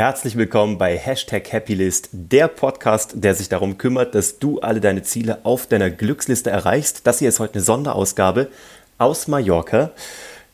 [0.00, 5.02] Herzlich willkommen bei Hashtag Happylist, der Podcast, der sich darum kümmert, dass du alle deine
[5.02, 7.06] Ziele auf deiner Glücksliste erreichst.
[7.06, 8.48] Das hier ist heute eine Sonderausgabe
[8.96, 9.90] aus Mallorca.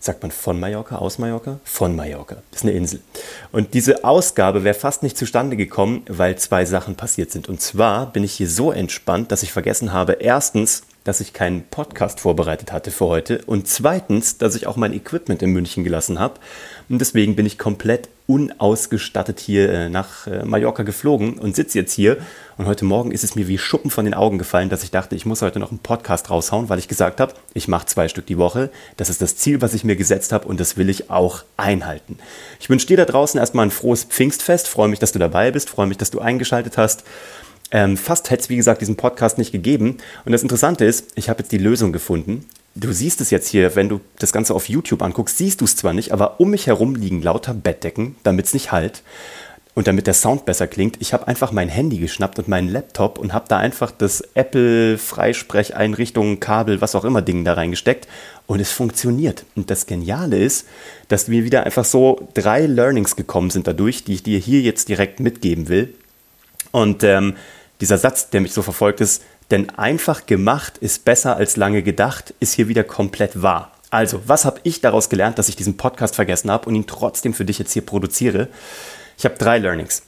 [0.01, 1.61] Sagt man von Mallorca, aus Mallorca?
[1.63, 2.39] Von Mallorca.
[2.51, 2.99] Das ist eine Insel.
[3.53, 7.49] Und diese Ausgabe wäre fast nicht zustande gekommen, weil zwei Sachen passiert sind.
[7.49, 11.63] Und zwar bin ich hier so entspannt, dass ich vergessen habe, erstens, dass ich keinen
[11.63, 16.19] Podcast vorbereitet hatte für heute und zweitens, dass ich auch mein Equipment in München gelassen
[16.19, 16.35] habe.
[16.89, 21.93] Und deswegen bin ich komplett unausgestattet hier äh, nach äh, Mallorca geflogen und sitze jetzt
[21.93, 22.17] hier.
[22.57, 25.15] Und heute Morgen ist es mir wie Schuppen von den Augen gefallen, dass ich dachte,
[25.15, 28.27] ich muss heute noch einen Podcast raushauen, weil ich gesagt habe, ich mache zwei Stück
[28.27, 28.71] die Woche.
[28.97, 32.19] Das ist das Ziel, was ich mir gesetzt habe und das will ich auch einhalten.
[32.59, 34.67] Ich wünsche dir da draußen erstmal ein frohes Pfingstfest.
[34.67, 35.71] Freue mich, dass du dabei bist.
[35.71, 37.05] Freue mich, dass du eingeschaltet hast.
[37.73, 39.99] Ähm, fast hätte es, wie gesagt, diesen Podcast nicht gegeben.
[40.25, 42.45] Und das Interessante ist, ich habe jetzt die Lösung gefunden.
[42.75, 45.77] Du siehst es jetzt hier, wenn du das Ganze auf YouTube anguckst, siehst du es
[45.77, 49.03] zwar nicht, aber um mich herum liegen lauter Bettdecken, damit es nicht halt
[49.77, 50.97] und damit der Sound besser klingt.
[51.01, 54.97] Ich habe einfach mein Handy geschnappt und meinen Laptop und habe da einfach das Apple
[54.97, 58.09] Freisprecheinrichtung, Kabel, was auch immer Ding da reingesteckt
[58.47, 59.45] und es funktioniert.
[59.55, 60.67] Und das Geniale ist,
[61.09, 64.89] dass mir wieder einfach so drei Learnings gekommen sind dadurch, die ich dir hier jetzt
[64.89, 65.95] direkt mitgeben will.
[66.73, 67.37] Und ähm,
[67.81, 72.35] dieser Satz, der mich so verfolgt ist, denn einfach gemacht ist besser als lange gedacht,
[72.41, 73.73] ist hier wieder komplett wahr.
[73.91, 77.35] Also, was habe ich daraus gelernt, dass ich diesen Podcast vergessen habe und ihn trotzdem
[77.35, 78.49] für dich jetzt hier produziere?
[79.17, 80.03] Ich habe drei Learnings.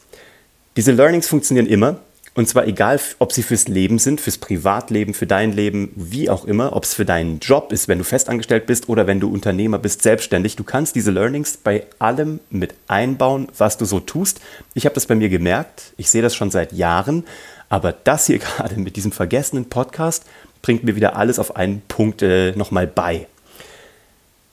[0.76, 2.00] Diese Learnings funktionieren immer.
[2.34, 6.44] Und zwar egal, ob sie fürs Leben sind, fürs Privatleben, für dein Leben, wie auch
[6.44, 9.80] immer, ob es für deinen Job ist, wenn du festangestellt bist oder wenn du Unternehmer
[9.80, 10.54] bist, selbstständig.
[10.54, 14.40] Du kannst diese Learnings bei allem mit einbauen, was du so tust.
[14.74, 15.94] Ich habe das bei mir gemerkt.
[15.96, 17.24] Ich sehe das schon seit Jahren.
[17.68, 20.24] Aber das hier gerade mit diesem vergessenen Podcast
[20.62, 23.26] bringt mir wieder alles auf einen Punkt äh, nochmal bei.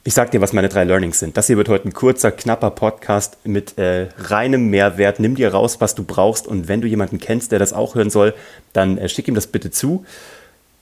[0.04, 1.36] Ich sag dir, was meine drei Learnings sind.
[1.36, 5.18] Das hier wird heute ein kurzer, knapper Podcast mit äh, reinem Mehrwert.
[5.18, 8.10] Nimm dir raus, was du brauchst und wenn du jemanden kennst, der das auch hören
[8.10, 8.32] soll,
[8.72, 10.04] dann äh, schick ihm das bitte zu.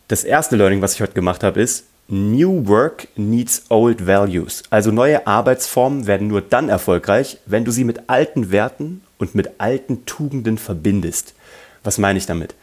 [0.09, 4.63] Das erste Learning, was ich heute gemacht habe, ist, New Work needs old values.
[4.69, 9.59] Also neue Arbeitsformen werden nur dann erfolgreich, wenn du sie mit alten Werten und mit
[9.59, 11.35] alten Tugenden verbindest.
[11.85, 12.55] Was meine ich damit?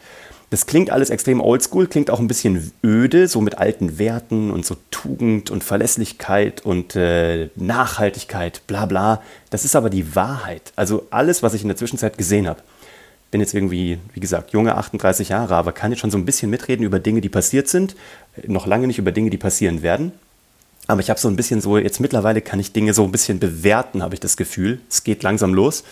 [0.51, 4.65] Das klingt alles extrem oldschool, klingt auch ein bisschen öde, so mit alten Werten und
[4.65, 9.21] so Tugend und Verlässlichkeit und äh, Nachhaltigkeit, bla bla.
[9.49, 10.73] Das ist aber die Wahrheit.
[10.75, 12.61] Also alles, was ich in der Zwischenzeit gesehen habe.
[13.31, 16.51] Bin jetzt irgendwie, wie gesagt, junge 38 Jahre, aber kann jetzt schon so ein bisschen
[16.51, 17.95] mitreden über Dinge, die passiert sind.
[18.45, 20.11] Noch lange nicht über Dinge, die passieren werden.
[20.88, 23.39] Aber ich habe so ein bisschen so, jetzt mittlerweile kann ich Dinge so ein bisschen
[23.39, 24.81] bewerten, habe ich das Gefühl.
[24.89, 25.85] Es geht langsam los.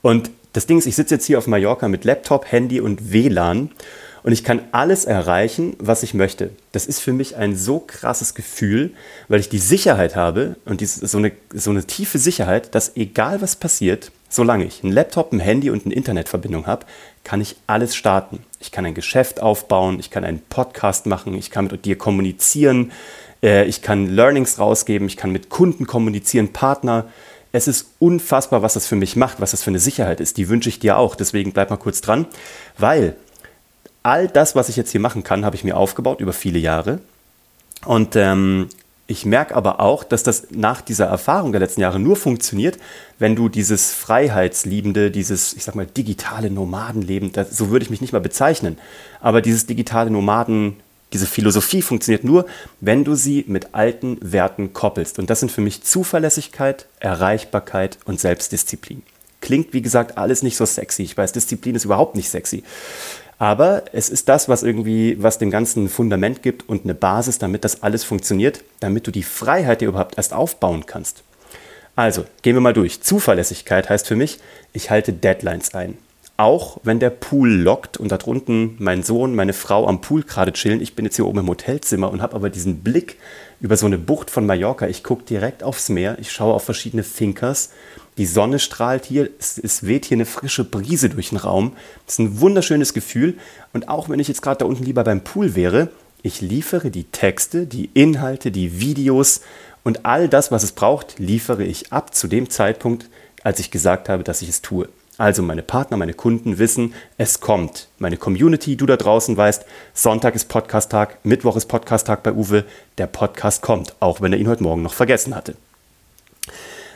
[0.00, 3.70] Und das Ding ist, ich sitze jetzt hier auf Mallorca mit Laptop, Handy und WLAN
[4.22, 6.50] und ich kann alles erreichen, was ich möchte.
[6.72, 8.92] Das ist für mich ein so krasses Gefühl,
[9.28, 13.40] weil ich die Sicherheit habe und dies, so, eine, so eine tiefe Sicherheit, dass egal
[13.40, 16.86] was passiert, solange ich einen Laptop, ein Handy und eine Internetverbindung habe,
[17.24, 18.40] kann ich alles starten.
[18.60, 22.92] Ich kann ein Geschäft aufbauen, ich kann einen Podcast machen, ich kann mit dir kommunizieren,
[23.42, 27.06] äh, ich kann Learnings rausgeben, ich kann mit Kunden kommunizieren, Partner
[27.52, 30.36] es ist unfassbar, was das für mich macht, was das für eine Sicherheit ist.
[30.36, 31.14] Die wünsche ich dir auch.
[31.14, 32.26] Deswegen bleib mal kurz dran,
[32.78, 33.16] weil
[34.02, 37.00] all das, was ich jetzt hier machen kann, habe ich mir aufgebaut über viele Jahre.
[37.84, 38.68] Und ähm,
[39.06, 42.78] ich merke aber auch, dass das nach dieser Erfahrung der letzten Jahre nur funktioniert,
[43.18, 48.00] wenn du dieses Freiheitsliebende, dieses, ich sag mal, digitale Nomadenleben, das, so würde ich mich
[48.00, 48.78] nicht mal bezeichnen,
[49.20, 50.76] aber dieses digitale Nomaden
[51.12, 52.46] diese Philosophie funktioniert nur,
[52.80, 55.18] wenn du sie mit alten Werten koppelst.
[55.18, 59.02] Und das sind für mich Zuverlässigkeit, Erreichbarkeit und Selbstdisziplin.
[59.40, 61.02] Klingt, wie gesagt, alles nicht so sexy.
[61.02, 62.62] Ich weiß, Disziplin ist überhaupt nicht sexy.
[63.38, 67.38] Aber es ist das, was irgendwie, was dem Ganzen ein Fundament gibt und eine Basis,
[67.38, 71.22] damit das alles funktioniert, damit du die Freiheit dir überhaupt erst aufbauen kannst.
[71.96, 73.00] Also, gehen wir mal durch.
[73.00, 74.38] Zuverlässigkeit heißt für mich,
[74.74, 75.96] ich halte Deadlines ein
[76.40, 80.54] auch wenn der Pool lockt und da drunten mein Sohn, meine Frau am Pool gerade
[80.54, 80.80] chillen.
[80.80, 83.18] Ich bin jetzt hier oben im Hotelzimmer und habe aber diesen Blick
[83.60, 84.88] über so eine Bucht von Mallorca.
[84.88, 87.70] Ich gucke direkt aufs Meer, ich schaue auf verschiedene Finkers.
[88.16, 91.72] Die Sonne strahlt hier, es, es weht hier eine frische Brise durch den Raum.
[92.06, 93.36] Das ist ein wunderschönes Gefühl.
[93.74, 95.88] Und auch wenn ich jetzt gerade da unten lieber beim Pool wäre,
[96.22, 99.42] ich liefere die Texte, die Inhalte, die Videos
[99.84, 103.10] und all das, was es braucht, liefere ich ab zu dem Zeitpunkt,
[103.42, 104.88] als ich gesagt habe, dass ich es tue.
[105.20, 107.88] Also meine Partner, meine Kunden wissen, es kommt.
[107.98, 112.64] Meine Community, du da draußen weißt, Sonntag ist Podcast-Tag, Mittwoch ist Podcast-Tag bei Uwe.
[112.96, 115.56] Der Podcast kommt, auch wenn er ihn heute Morgen noch vergessen hatte.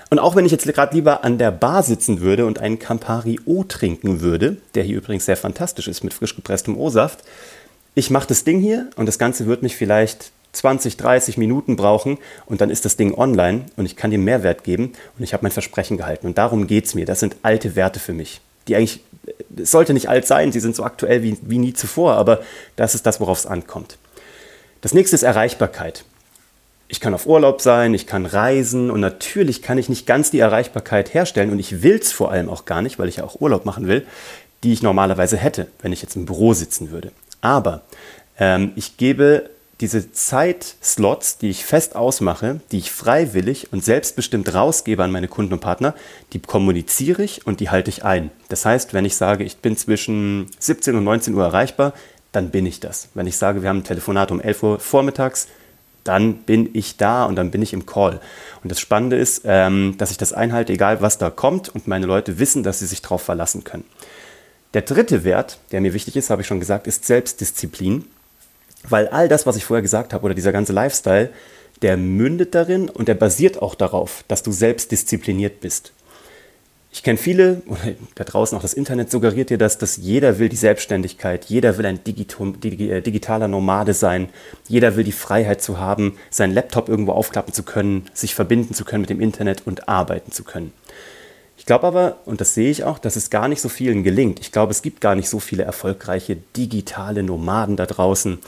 [0.09, 3.41] Und auch wenn ich jetzt gerade lieber an der Bar sitzen würde und einen Campari
[3.45, 7.19] O trinken würde, der hier übrigens sehr fantastisch ist mit frisch gepresstem O-Saft,
[7.95, 12.19] ich mache das Ding hier und das Ganze wird mich vielleicht 20, 30 Minuten brauchen
[12.47, 15.43] und dann ist das Ding online und ich kann dir Mehrwert geben und ich habe
[15.43, 16.27] mein Versprechen gehalten.
[16.27, 17.07] Und darum geht es mir.
[17.07, 19.01] Das sind alte Werte für mich, die eigentlich,
[19.57, 22.43] es sollte nicht alt sein, sie sind so aktuell wie, wie nie zuvor, aber
[22.77, 23.99] das ist das, worauf es ankommt.
[24.81, 26.05] Das nächste ist Erreichbarkeit.
[26.89, 30.39] Ich kann auf Urlaub sein, ich kann reisen und natürlich kann ich nicht ganz die
[30.39, 33.41] Erreichbarkeit herstellen und ich will es vor allem auch gar nicht, weil ich ja auch
[33.41, 34.07] Urlaub machen will,
[34.63, 37.13] die ich normalerweise hätte, wenn ich jetzt im Büro sitzen würde.
[37.41, 37.83] Aber
[38.39, 45.03] ähm, ich gebe diese Zeitslots, die ich fest ausmache, die ich freiwillig und selbstbestimmt rausgebe
[45.03, 45.95] an meine Kunden und Partner,
[46.33, 48.31] die kommuniziere ich und die halte ich ein.
[48.49, 51.93] Das heißt, wenn ich sage, ich bin zwischen 17 und 19 Uhr erreichbar,
[52.33, 53.09] dann bin ich das.
[53.15, 55.49] Wenn ich sage, wir haben ein Telefonat um 11 Uhr vormittags,
[56.05, 58.21] dann bin ich da und dann bin ich im Call.
[58.63, 62.07] Und das Spannende ist, ähm, dass ich das einhalte, egal was da kommt und meine
[62.07, 63.85] Leute wissen, dass sie sich darauf verlassen können.
[64.75, 68.05] Der dritte Wert, der mir wichtig ist, habe ich schon gesagt, ist Selbstdisziplin.
[68.89, 71.31] Weil all das, was ich vorher gesagt habe, oder dieser ganze Lifestyle,
[71.83, 75.93] der mündet darin und der basiert auch darauf, dass du selbst diszipliniert bist.
[76.93, 77.81] Ich kenne viele, oder
[78.15, 81.87] da draußen auch das Internet suggeriert dir das, dass jeder will die Selbstständigkeit, jeder will
[81.87, 84.29] ein äh, digitaler Nomade sein,
[84.69, 88.85] jeder will die Freiheit zu haben, seinen Laptop irgendwo aufklappen zu können, sich verbinden zu
[88.85, 90.73] können mit dem Internet und arbeiten zu können.
[91.57, 94.39] Ich glaube aber, und das sehe ich auch, dass es gar nicht so vielen gelingt.
[94.39, 98.39] Ich glaube, es gibt gar nicht so viele erfolgreiche digitale Nomaden da draußen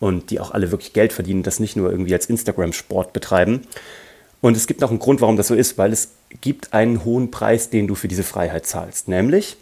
[0.00, 3.62] und die auch alle wirklich Geld verdienen, das nicht nur irgendwie als Instagram-Sport betreiben.
[4.40, 6.10] Und es gibt noch einen Grund, warum das so ist, weil es
[6.40, 9.08] gibt einen hohen Preis, den du für diese Freiheit zahlst.
[9.08, 9.56] Nämlich,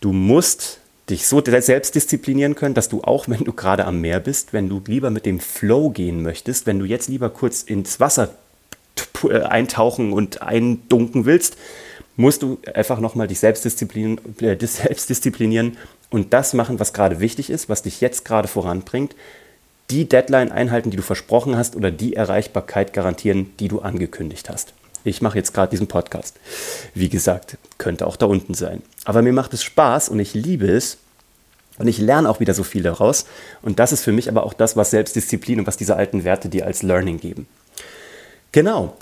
[0.00, 0.78] du musst
[1.10, 4.68] dich so selbst disziplinieren können, dass du auch, wenn du gerade am Meer bist, wenn
[4.68, 8.34] du lieber mit dem Flow gehen möchtest, wenn du jetzt lieber kurz ins Wasser
[9.24, 11.56] äh, eintauchen und eindunken willst,
[12.16, 15.76] musst du einfach nochmal dich selbst disziplinieren, äh, selbst disziplinieren
[16.10, 19.14] und das machen, was gerade wichtig ist, was dich jetzt gerade voranbringt,
[19.90, 24.72] die Deadline einhalten, die du versprochen hast oder die Erreichbarkeit garantieren, die du angekündigt hast.
[25.02, 26.36] Ich mache jetzt gerade diesen Podcast.
[26.94, 28.82] Wie gesagt, könnte auch da unten sein.
[29.04, 30.98] Aber mir macht es Spaß und ich liebe es.
[31.78, 33.24] Und ich lerne auch wieder so viel daraus.
[33.62, 36.50] Und das ist für mich aber auch das, was Selbstdisziplin und was diese alten Werte
[36.50, 37.46] dir als Learning geben.
[38.52, 38.94] Genau.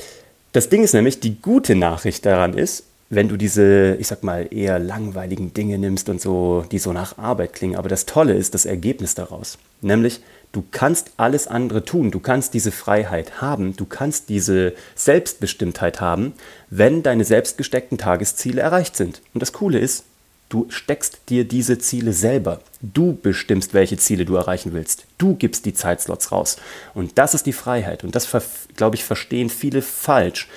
[0.53, 4.49] Das Ding ist nämlich, die gute Nachricht daran ist, wenn du diese, ich sag mal,
[4.51, 7.77] eher langweiligen Dinge nimmst und so, die so nach Arbeit klingen.
[7.77, 9.59] Aber das Tolle ist das Ergebnis daraus.
[9.81, 10.21] Nämlich,
[10.51, 16.33] Du kannst alles andere tun, du kannst diese Freiheit haben, du kannst diese Selbstbestimmtheit haben,
[16.71, 19.21] wenn deine selbstgesteckten Tagesziele erreicht sind.
[19.35, 20.05] Und das Coole ist,
[20.49, 22.63] du steckst dir diese Ziele selber.
[22.81, 25.05] Du bestimmst, welche Ziele du erreichen willst.
[25.19, 26.57] Du gibst die Zeitslots raus.
[26.95, 28.03] Und das ist die Freiheit.
[28.03, 28.27] Und das,
[28.75, 30.49] glaube ich, verstehen viele falsch.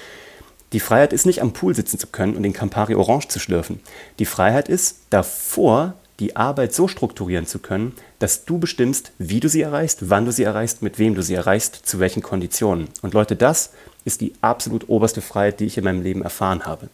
[0.73, 3.81] Die Freiheit ist nicht am Pool sitzen zu können und den Campari Orange zu schlürfen.
[4.19, 9.50] Die Freiheit ist, davor die Arbeit so strukturieren zu können, dass du bestimmst, wie du
[9.50, 12.89] sie erreichst, wann du sie erreichst, mit wem du sie erreichst, zu welchen Konditionen.
[13.01, 13.71] Und Leute, das
[14.06, 16.89] ist die absolut oberste Freiheit, die ich in meinem Leben erfahren habe.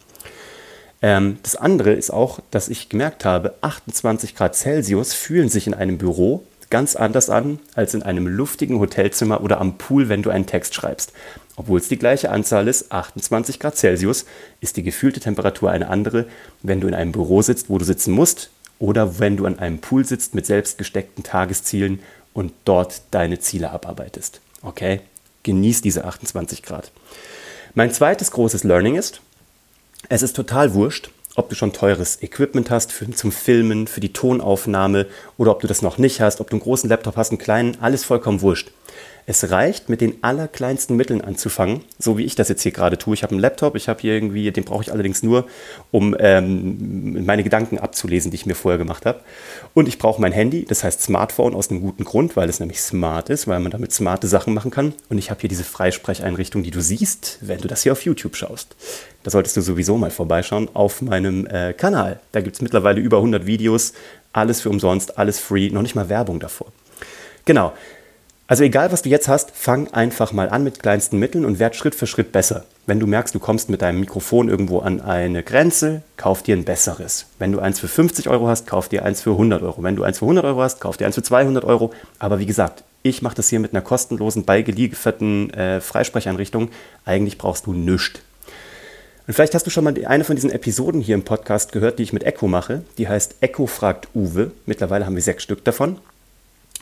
[1.01, 5.73] Ähm, das andere ist auch, dass ich gemerkt habe, 28 Grad Celsius fühlen sich in
[5.73, 10.29] einem Büro ganz anders an als in einem luftigen Hotelzimmer oder am Pool, wenn du
[10.29, 11.13] einen Text schreibst.
[11.55, 14.25] Obwohl es die gleiche Anzahl ist, 28 Grad Celsius,
[14.61, 16.25] ist die gefühlte Temperatur eine andere,
[16.61, 18.49] wenn du in einem Büro sitzt, wo du sitzen musst,
[18.79, 21.99] oder wenn du an einem Pool sitzt mit selbstgesteckten Tageszielen
[22.33, 24.41] und dort deine Ziele abarbeitest.
[24.61, 25.01] Okay?
[25.43, 26.91] Genieß diese 28 Grad.
[27.73, 29.21] Mein zweites großes Learning ist,
[30.09, 34.11] es ist total wurscht, ob du schon teures Equipment hast für, zum Filmen, für die
[34.11, 35.05] Tonaufnahme
[35.37, 37.77] oder ob du das noch nicht hast, ob du einen großen Laptop hast, einen kleinen,
[37.79, 38.71] alles vollkommen wurscht.
[39.29, 43.13] Es reicht, mit den allerkleinsten Mitteln anzufangen, so wie ich das jetzt hier gerade tue.
[43.13, 45.47] Ich habe einen Laptop, ich habe hier irgendwie, den brauche ich allerdings nur,
[45.91, 49.19] um ähm, meine Gedanken abzulesen, die ich mir vorher gemacht habe.
[49.73, 52.79] Und ich brauche mein Handy, das heißt Smartphone aus einem guten Grund, weil es nämlich
[52.79, 54.93] smart ist, weil man damit smarte Sachen machen kann.
[55.09, 58.37] Und ich habe hier diese Freisprecheinrichtung, die du siehst, wenn du das hier auf YouTube
[58.37, 58.77] schaust.
[59.23, 62.21] Da solltest du sowieso mal vorbeischauen auf meinem äh, Kanal.
[62.31, 63.91] Da gibt es mittlerweile über 100 Videos,
[64.31, 66.71] alles für umsonst, alles free, noch nicht mal Werbung davor.
[67.43, 67.73] Genau,
[68.47, 71.75] also egal, was du jetzt hast, fang einfach mal an mit kleinsten Mitteln und werd
[71.75, 72.63] Schritt für Schritt besser.
[72.85, 76.63] Wenn du merkst, du kommst mit deinem Mikrofon irgendwo an eine Grenze, kauf dir ein
[76.63, 77.25] besseres.
[77.39, 79.83] Wenn du eins für 50 Euro hast, kauf dir eins für 100 Euro.
[79.83, 81.93] Wenn du eins für 100 Euro hast, kauf dir eins für 200 Euro.
[82.19, 86.69] Aber wie gesagt, ich mache das hier mit einer kostenlosen, beigelieferten äh, Freisprecheinrichtung.
[87.03, 88.21] Eigentlich brauchst du nichts.
[89.27, 92.03] Und vielleicht hast du schon mal eine von diesen Episoden hier im Podcast gehört, die
[92.03, 92.83] ich mit Echo mache.
[92.97, 94.51] Die heißt Echo fragt Uwe.
[94.65, 95.99] Mittlerweile haben wir sechs Stück davon.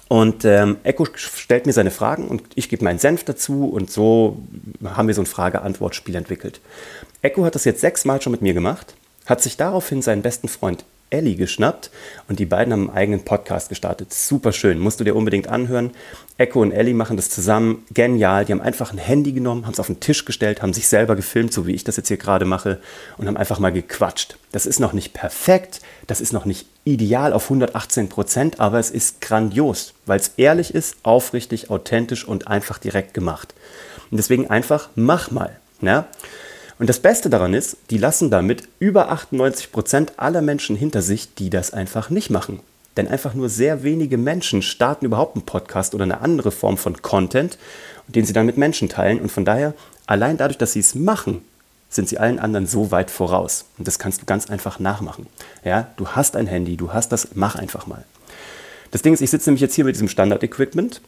[0.08, 4.38] Und ähm, Echo stellt mir seine Fragen und ich gebe meinen Senf dazu und so
[4.84, 6.62] haben wir so ein Frage-Antwort-Spiel entwickelt.
[7.22, 8.94] Echo hat das jetzt sechsmal schon mit mir gemacht,
[9.26, 11.92] hat sich daraufhin seinen besten Freund Ellie geschnappt
[12.28, 14.14] und die beiden haben einen eigenen Podcast gestartet.
[14.14, 15.92] Super schön, musst du dir unbedingt anhören.
[16.38, 18.46] Echo und Ellie machen das zusammen, genial.
[18.46, 21.16] Die haben einfach ein Handy genommen, haben es auf den Tisch gestellt, haben sich selber
[21.16, 22.80] gefilmt, so wie ich das jetzt hier gerade mache,
[23.18, 24.38] und haben einfach mal gequatscht.
[24.52, 28.92] Das ist noch nicht perfekt, das ist noch nicht ideal auf 118 Prozent, aber es
[28.92, 33.54] ist grandios, weil es ehrlich ist, aufrichtig, authentisch und einfach direkt gemacht.
[34.12, 35.60] Und deswegen einfach mach mal.
[35.82, 36.08] Ja?
[36.78, 41.34] Und das Beste daran ist, die lassen damit über 98 Prozent aller Menschen hinter sich,
[41.34, 42.60] die das einfach nicht machen.
[42.98, 47.02] Denn einfach nur sehr wenige Menschen starten überhaupt einen Podcast oder eine andere Form von
[47.02, 47.58] Content,
[48.08, 49.20] den sie dann mit Menschen teilen.
[49.20, 49.74] Und von daher,
[50.06, 51.42] allein dadurch, dass sie es machen,
[51.96, 53.66] sind sie allen anderen so weit voraus.
[53.78, 55.28] Und das kannst du ganz einfach nachmachen.
[55.64, 58.06] Ja, du hast ein Handy, du hast das, mach einfach mal.
[58.92, 61.02] Das Ding ist, ich sitze nämlich jetzt hier mit diesem Standard-Equipment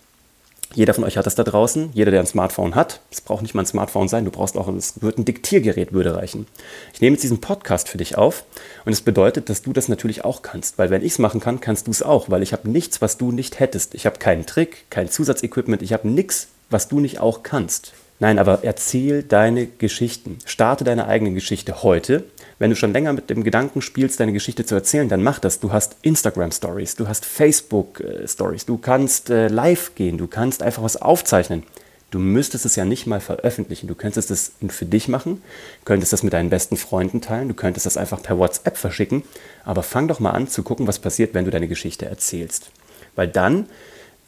[0.74, 3.00] jeder von euch hat das da draußen, jeder, der ein Smartphone hat.
[3.10, 6.15] Es braucht nicht mal ein Smartphone sein, du brauchst auch, es wird ein Diktiergerät würde
[6.15, 6.46] reichen.
[6.94, 8.44] Ich nehme jetzt diesen Podcast für dich auf
[8.86, 11.39] und es das bedeutet, dass du das natürlich auch kannst, weil wenn ich es machen
[11.39, 13.96] kann, kannst du es auch, weil ich habe nichts, was du nicht hättest.
[13.96, 17.94] Ich habe keinen Trick, kein Zusatzequipment, ich habe nichts, was du nicht auch kannst.
[18.20, 20.40] Nein, aber erzähl deine Geschichten.
[20.46, 22.24] Starte deine eigene Geschichte heute
[22.60, 25.60] wenn du schon länger mit dem Gedanken spielst, deine Geschichte zu erzählen, dann mach das.
[25.60, 30.28] Du hast Instagram Stories, du hast Facebook äh, Stories, du kannst äh, live gehen, du
[30.28, 31.64] kannst einfach was aufzeichnen.
[32.10, 33.88] Du müsstest es ja nicht mal veröffentlichen.
[33.88, 35.42] Du könntest es für dich machen,
[35.84, 39.24] könntest das mit deinen besten Freunden teilen, du könntest das einfach per WhatsApp verschicken.
[39.66, 42.72] Aber fang doch mal an zu gucken, was passiert, wenn du deine Geschichte erzählst.
[43.16, 43.68] Weil dann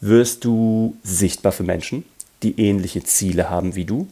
[0.02, 2.04] wirst du sichtbar für Menschen,
[2.42, 4.08] die ähnliche Ziele haben wie du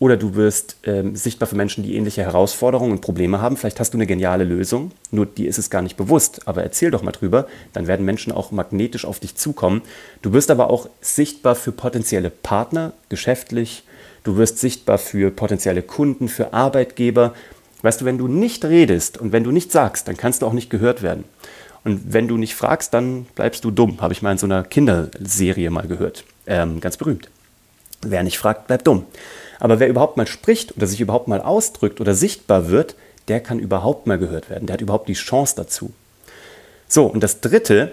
[0.00, 3.58] oder du wirst ähm, sichtbar für Menschen, die ähnliche Herausforderungen und Probleme haben.
[3.58, 6.48] Vielleicht hast du eine geniale Lösung, nur dir ist es gar nicht bewusst.
[6.48, 9.82] Aber erzähl doch mal drüber, dann werden Menschen auch magnetisch auf dich zukommen.
[10.22, 13.84] Du wirst aber auch sichtbar für potenzielle Partner, geschäftlich.
[14.24, 17.34] Du wirst sichtbar für potenzielle Kunden, für Arbeitgeber.
[17.82, 20.54] Weißt du, wenn du nicht redest und wenn du nicht sagst, dann kannst du auch
[20.54, 21.24] nicht gehört werden.
[21.84, 24.00] Und wenn du nicht fragst, dann bleibst du dumm.
[24.00, 26.24] Habe ich mal in so einer Kinderserie mal gehört.
[26.46, 27.28] Ähm, ganz berühmt.
[28.02, 29.06] Wer nicht fragt, bleibt dumm.
[29.58, 32.94] Aber wer überhaupt mal spricht oder sich überhaupt mal ausdrückt oder sichtbar wird,
[33.28, 34.66] der kann überhaupt mal gehört werden.
[34.66, 35.92] Der hat überhaupt die Chance dazu.
[36.88, 37.92] So, und das Dritte,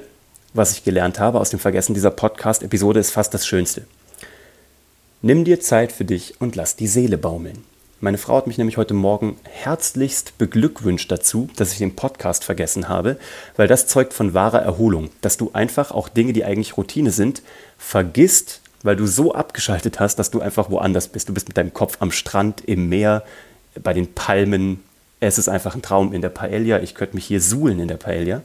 [0.53, 3.83] was ich gelernt habe aus dem Vergessen dieser Podcast-Episode, ist fast das Schönste.
[5.21, 7.63] Nimm dir Zeit für dich und lass die Seele baumeln.
[7.99, 12.87] Meine Frau hat mich nämlich heute Morgen herzlichst beglückwünscht dazu, dass ich den Podcast vergessen
[12.87, 13.17] habe,
[13.55, 17.41] weil das zeugt von wahrer Erholung, dass du einfach auch Dinge, die eigentlich Routine sind,
[17.79, 21.29] vergisst weil du so abgeschaltet hast, dass du einfach woanders bist.
[21.29, 23.23] Du bist mit deinem Kopf am Strand, im Meer,
[23.81, 24.83] bei den Palmen.
[25.19, 26.81] Es ist einfach ein Traum in der Paella.
[26.81, 28.41] Ich könnte mich hier suhlen in der Paella.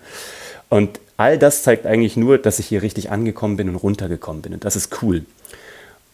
[0.69, 4.55] Und all das zeigt eigentlich nur, dass ich hier richtig angekommen bin und runtergekommen bin.
[4.55, 5.25] Und das ist cool.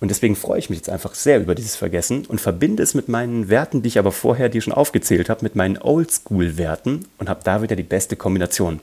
[0.01, 3.09] Und deswegen freue ich mich jetzt einfach sehr über dieses Vergessen und verbinde es mit
[3.09, 7.41] meinen Werten, die ich aber vorher dir schon aufgezählt habe, mit meinen Oldschool-Werten und habe
[7.43, 8.81] da wieder die beste Kombination.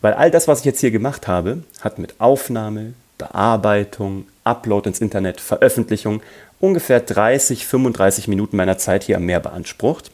[0.00, 5.00] Weil all das, was ich jetzt hier gemacht habe, hat mit Aufnahme, Bearbeitung, Upload ins
[5.00, 6.22] Internet, Veröffentlichung
[6.60, 10.10] ungefähr 30, 35 Minuten meiner Zeit hier am Meer beansprucht.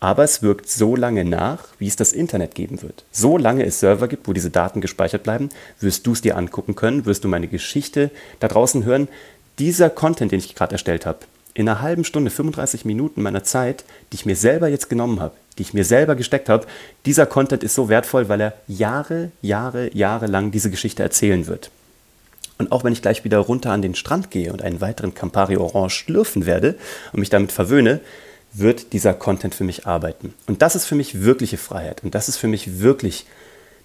[0.00, 3.04] Aber es wirkt so lange nach, wie es das Internet geben wird.
[3.10, 5.48] So lange es Server gibt, wo diese Daten gespeichert bleiben,
[5.80, 9.08] wirst du es dir angucken können, wirst du meine Geschichte da draußen hören.
[9.58, 11.20] Dieser Content, den ich gerade erstellt habe,
[11.54, 15.36] in einer halben Stunde, 35 Minuten meiner Zeit, die ich mir selber jetzt genommen habe,
[15.56, 16.66] die ich mir selber gesteckt habe,
[17.06, 21.70] dieser Content ist so wertvoll, weil er Jahre, Jahre, Jahre lang diese Geschichte erzählen wird.
[22.58, 25.56] Und auch wenn ich gleich wieder runter an den Strand gehe und einen weiteren Campari
[25.56, 26.76] Orange schlürfen werde
[27.12, 28.00] und mich damit verwöhne,
[28.52, 30.32] wird dieser Content für mich arbeiten.
[30.46, 32.04] Und das ist für mich wirkliche Freiheit.
[32.04, 33.26] Und das ist für mich wirklich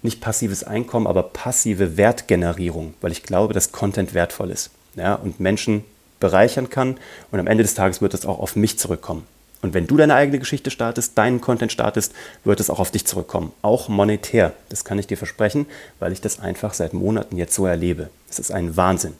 [0.02, 5.40] nicht passives Einkommen, aber passive Wertgenerierung, weil ich glaube, dass Content wertvoll ist ja, und
[5.40, 5.84] Menschen
[6.20, 6.98] bereichern kann.
[7.30, 9.26] Und am Ende des Tages wird es auch auf mich zurückkommen.
[9.62, 12.12] Und wenn du deine eigene Geschichte startest, deinen Content startest,
[12.44, 13.52] wird es auch auf dich zurückkommen.
[13.62, 14.54] Auch monetär.
[14.70, 15.66] Das kann ich dir versprechen,
[15.98, 18.08] weil ich das einfach seit Monaten jetzt so erlebe.
[18.30, 19.14] Es ist ein Wahnsinn.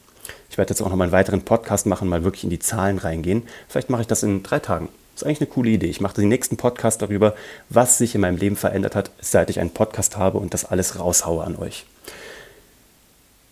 [0.49, 2.99] Ich werde jetzt auch noch mal einen weiteren Podcast machen, mal wirklich in die Zahlen
[2.99, 3.43] reingehen.
[3.69, 4.89] Vielleicht mache ich das in drei Tagen.
[5.15, 5.87] Das ist eigentlich eine coole Idee.
[5.87, 7.35] Ich mache den nächsten Podcast darüber,
[7.69, 10.99] was sich in meinem Leben verändert hat, seit ich einen Podcast habe und das alles
[10.99, 11.85] raushaue an euch.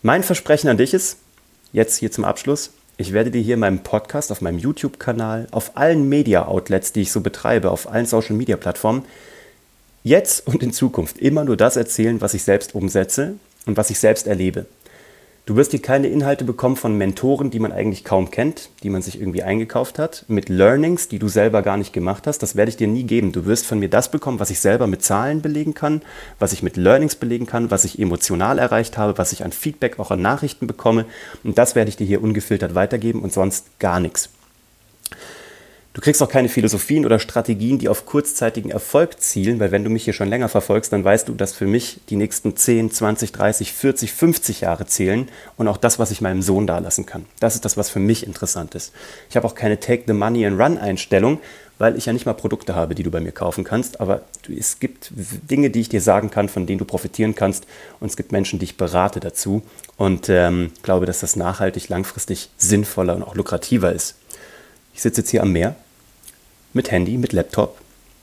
[0.01, 1.17] Mein Versprechen an dich ist,
[1.71, 5.77] jetzt hier zum Abschluss, ich werde dir hier in meinem Podcast, auf meinem YouTube-Kanal, auf
[5.77, 9.05] allen Media-Outlets, die ich so betreibe, auf allen Social-Media-Plattformen,
[10.03, 13.99] jetzt und in Zukunft immer nur das erzählen, was ich selbst umsetze und was ich
[13.99, 14.65] selbst erlebe.
[15.49, 19.01] Du wirst hier keine Inhalte bekommen von Mentoren, die man eigentlich kaum kennt, die man
[19.01, 22.43] sich irgendwie eingekauft hat, mit Learnings, die du selber gar nicht gemacht hast.
[22.43, 23.31] Das werde ich dir nie geben.
[23.31, 26.03] Du wirst von mir das bekommen, was ich selber mit Zahlen belegen kann,
[26.37, 29.97] was ich mit Learnings belegen kann, was ich emotional erreicht habe, was ich an Feedback
[29.97, 31.05] auch an Nachrichten bekomme.
[31.43, 34.29] Und das werde ich dir hier ungefiltert weitergeben und sonst gar nichts.
[35.99, 39.89] Du kriegst auch keine Philosophien oder Strategien, die auf kurzzeitigen Erfolg zielen, weil wenn du
[39.89, 43.33] mich hier schon länger verfolgst, dann weißt du, dass für mich die nächsten 10, 20,
[43.33, 45.27] 30, 40, 50 Jahre zählen
[45.57, 47.25] und auch das, was ich meinem Sohn dalassen kann.
[47.41, 48.93] Das ist das, was für mich interessant ist.
[49.29, 51.41] Ich habe auch keine Take the Money and Run Einstellung,
[51.79, 54.79] weil ich ja nicht mal Produkte habe, die du bei mir kaufen kannst, aber es
[54.79, 55.11] gibt
[55.51, 57.65] Dinge, die ich dir sagen kann, von denen du profitieren kannst
[57.99, 59.63] und es gibt Menschen, die ich berate dazu
[59.97, 64.15] und ähm, glaube, dass das nachhaltig, langfristig sinnvoller und auch lukrativer ist.
[64.93, 65.75] Ich sitze jetzt hier am Meer
[66.73, 67.77] mit Handy, mit Laptop,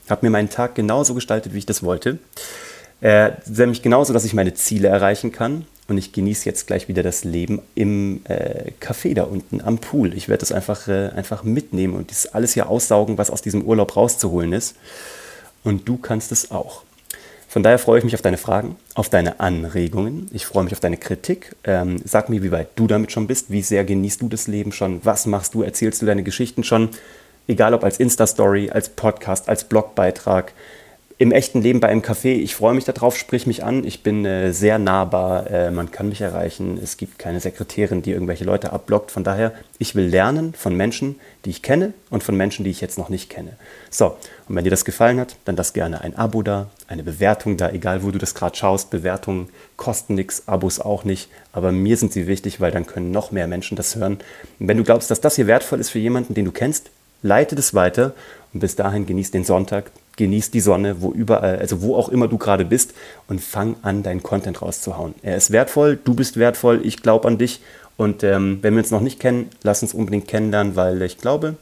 [0.08, 2.18] habe mir meinen Tag genauso gestaltet, wie ich das wollte.
[3.00, 5.66] Äh, nämlich genauso, dass ich meine Ziele erreichen kann.
[5.88, 10.14] Und ich genieße jetzt gleich wieder das Leben im äh, Café da unten am Pool.
[10.14, 13.62] Ich werde das einfach, äh, einfach mitnehmen und das alles hier aussaugen, was aus diesem
[13.62, 14.74] Urlaub rauszuholen ist.
[15.62, 16.82] Und du kannst es auch.
[17.48, 20.28] Von daher freue ich mich auf deine Fragen, auf deine Anregungen.
[20.32, 21.54] Ich freue mich auf deine Kritik.
[21.62, 23.50] Ähm, sag mir, wie weit du damit schon bist.
[23.50, 25.04] Wie sehr genießt du das Leben schon?
[25.04, 25.62] Was machst du?
[25.62, 26.90] Erzählst du deine Geschichten schon?
[27.48, 30.52] Egal ob als Insta-Story, als Podcast, als Blogbeitrag
[31.18, 32.34] im echten Leben bei einem Café.
[32.34, 33.84] Ich freue mich darauf, sprich mich an.
[33.84, 36.78] Ich bin äh, sehr nahbar, äh, man kann mich erreichen.
[36.82, 39.10] Es gibt keine Sekretärin, die irgendwelche Leute abblockt.
[39.10, 42.82] Von daher, ich will lernen von Menschen, die ich kenne und von Menschen, die ich
[42.82, 43.52] jetzt noch nicht kenne.
[43.88, 47.56] So, und wenn dir das gefallen hat, dann lass gerne ein Abo da, eine Bewertung
[47.56, 48.90] da, egal wo du das gerade schaust.
[48.90, 49.48] Bewertungen
[49.78, 53.46] kosten nichts, Abos auch nicht, aber mir sind sie wichtig, weil dann können noch mehr
[53.46, 54.18] Menschen das hören.
[54.60, 56.90] Und wenn du glaubst, dass das hier wertvoll ist für jemanden, den du kennst,
[57.26, 58.12] leite das weiter
[58.52, 62.28] und bis dahin genieß den Sonntag, genieß die Sonne, wo überall, also wo auch immer
[62.28, 62.94] du gerade bist
[63.28, 65.14] und fang an, deinen Content rauszuhauen.
[65.22, 67.60] Er ist wertvoll, du bist wertvoll, ich glaube an dich
[67.96, 71.56] und ähm, wenn wir uns noch nicht kennen, lass uns unbedingt kennenlernen, weil ich glaube,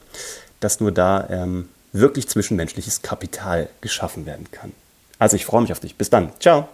[0.59, 4.71] dass nur da ähm, wirklich zwischenmenschliches Kapital geschaffen werden kann.
[5.19, 5.95] Also ich freue mich auf dich.
[5.95, 6.31] Bis dann.
[6.39, 6.67] Ciao.